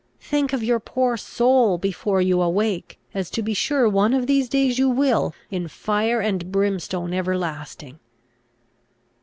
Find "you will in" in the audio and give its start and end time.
4.79-5.67